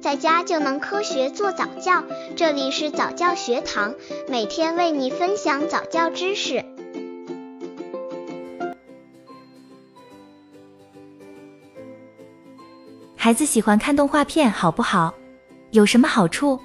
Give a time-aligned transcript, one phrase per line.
[0.00, 2.02] 在家就能科学做早教。
[2.34, 3.94] 这里是早教学堂，
[4.28, 6.64] 每天为你分享早教知识。
[13.14, 15.12] 孩子喜欢看动画片，好不好？
[15.70, 16.58] 有什么好处？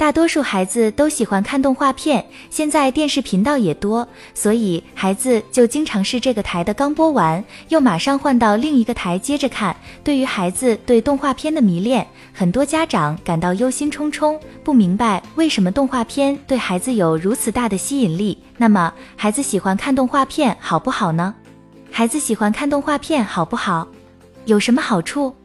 [0.00, 9.76] 大多数孩子都喜欢看动画片，现在电视频道也多，所以孩子就经常是这个台的刚播完，又马上换到另一个台接着看。
[10.02, 18.38] 对于孩子对动画片的迷恋，很多家长感到忧心忡忡，不明白为什么动画片对孩子有如此大的吸引力。
[18.56, 21.34] 那么，孩子喜欢看动画片好不好呢？
[21.90, 23.86] 孩子喜欢看动画片好不好？
[24.46, 25.36] 有什么好处？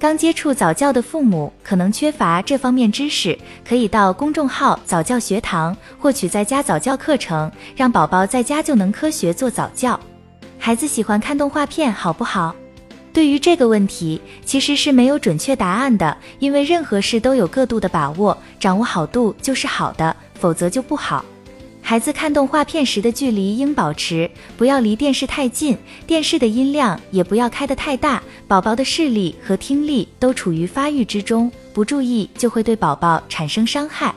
[0.00, 3.36] 刚接触早教的父母可能缺乏这方面知识，
[3.68, 9.98] 可以到公众号早教学堂获取在家早教课程，让宝宝在家就能科学做早教。
[10.56, 12.54] 孩子喜欢看动画片好不好？
[13.12, 21.24] 对于这个问题，其实是没有准确答案的，因为任何事都有个度的把握，掌握好度就是好的，否则就不好。
[21.88, 25.74] 孩子看动画片时的距离应保持，不要离电视太近，
[26.06, 28.22] 电视的音量也不要开得太大。
[28.46, 34.14] 宝宝的视力和听力都处于发育之中，不注意就会对宝宝产生伤害。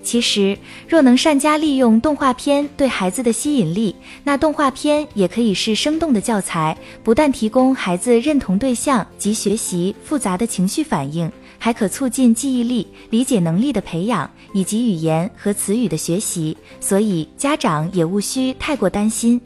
[0.00, 11.28] 其实，若能善加利用动画片对孩子的吸引力，那动画片也可以是生动的教材，不但提供孩子认同对象及学习复杂的情绪反应。
[11.58, 19.40] 还可促进记忆力、理解能力的培养，以及语言和词语的学习，所以家长也无需太过担心。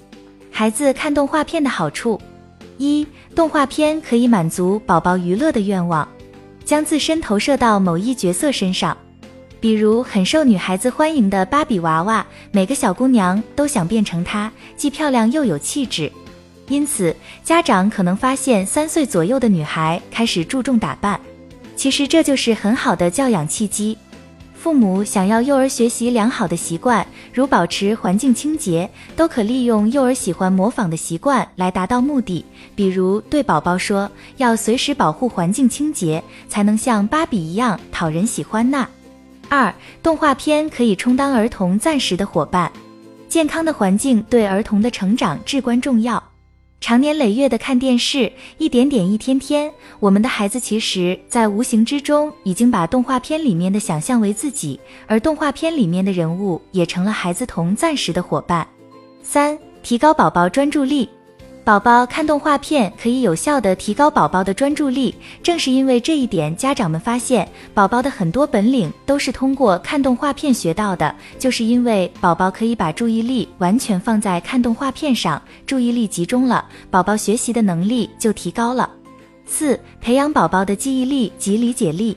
[0.50, 2.20] 孩子看动画片的好处：
[2.76, 6.06] 一、动画片可以满足宝宝娱乐的愿望，
[6.64, 8.96] 将自身投射到某一角色身上，
[9.58, 16.12] 比如很受女孩子欢迎的芭比娃娃，每个小姑娘都想变成她，既漂亮又有气质。
[16.68, 21.18] 因此，家长可能发现三岁左右的女孩开始注重打扮。
[21.82, 23.98] 其实这就是很好的教养契机。
[24.54, 32.44] 父母想要幼儿学习良好的习惯，如保持环境清洁，都可利用幼儿喜欢模仿的习惯来达到目的。
[32.76, 38.86] 比如对宝宝说，要随时保护环境清洁，才能像芭比一样讨人喜欢呢。
[39.48, 42.70] 二，动画片可以充当儿童暂时的伙伴，
[43.28, 46.22] 健康的环境对儿童的成长至关重要。
[46.82, 58.66] 长年累月的看电视，一点点一天天，我们的孩子其实，在无形之中已经把动画片里面的想象为自己，而动画片里面的人物也成了孩子同暂时的伙伴。
[59.22, 61.08] 三、提高宝宝专注力。
[61.64, 65.14] 宝宝看动画片可以有效的提高宝宝的专注力，
[65.44, 78.90] 正是因为这一点，家长们发现宝宝的很多本领都是通过看动画片学到的，就是因为宝宝可以把注意力完全放在看动画片上，注意力集中了，宝宝学习的能力就提高了。
[79.46, 82.16] 四、培养宝宝的记忆力及理解力。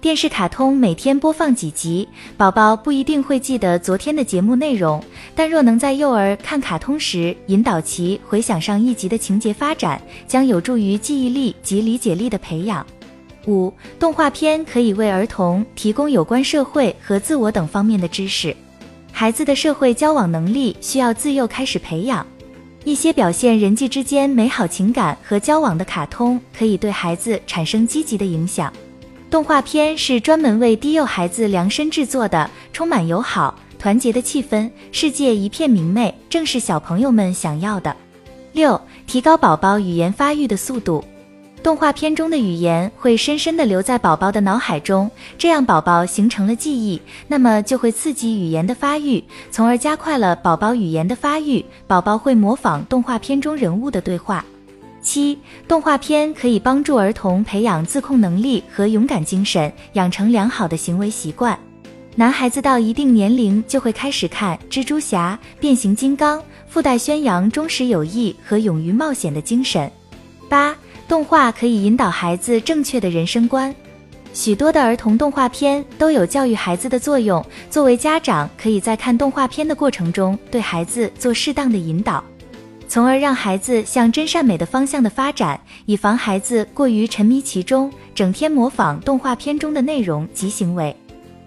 [0.00, 5.02] 电视卡通每天播放几集，宝宝不一定会记得昨天的节目内容，
[5.34, 12.84] 但若能在幼儿看卡通时引导其回想上一集的情节发展，将有助于记忆力及理解力的培养。
[13.46, 18.56] 五、动画片可以为儿童提供有关社会和自我等方面的知识。
[19.12, 22.26] 孩子的社会交往能力需要自幼开始培养，
[22.84, 28.72] 一些表现人际之间美好情感和交往的卡通可以对孩子产生积极的影响。
[29.30, 37.94] 动画片是专门为低幼孩子量身制作的，充满友好、团结的气氛，世界一片明媚，正是小朋友们想要的。
[38.52, 41.04] 六、提高宝宝语言发育的速度。
[41.62, 45.08] 动画片中的语言会深深地留在宝宝的脑海中，
[45.38, 51.64] 这样宝宝形成了记忆，那么就会刺激语言的发育，从而加快了宝宝语言的发育。
[51.86, 54.44] 宝宝会模仿动画片中人物的对话。
[55.10, 61.58] 七，动画片可以帮助儿童培养自控能力和勇敢精神，养成良好的行为习惯。
[62.14, 69.90] 男孩子到一定年龄就会开始看蜘蛛侠、变形金刚，附带宣扬忠实友谊和勇于冒险的精神。
[70.48, 70.76] 八，
[71.08, 73.74] 动画可以引导孩子正确的人生观。
[74.32, 82.22] 许多的儿童动画片都有教育孩子的作用，作为家长，可以在看动画片的过程中对孩子做适当的引导。
[82.90, 90.94] 从而让孩子向真善美的方向的发展，以防孩子过于沉迷其中，整天模仿动画片中的内容及行为。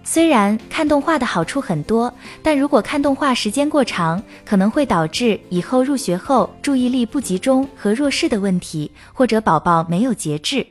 [0.02, 2.10] 虽然看动画的好处很多，
[2.42, 10.66] 但如果看动画时间过长，可能会导致以后入学后注意力不集中和弱视的问题，或者宝宝没有节制。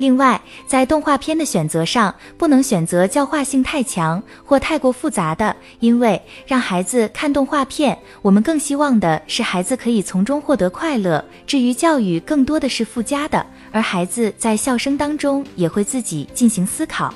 [0.00, 11.22] 另外，在动画片的选择上，不能选择教化性太强或太过复杂的，因为让孩子看动画片，我们更希望的是孩子可以从中获得快乐。
[11.46, 17.12] 至于教育，更多的是附加的，而孩子在笑声当中也会自己进行思考。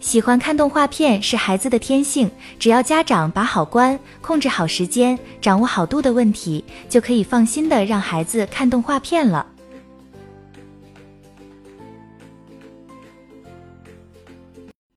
[0.00, 9.46] 喜欢看动画片是孩子的天性，只要家长把好关、控制好时间、掌握好度的问题，就可以放心的让孩子看动画片了。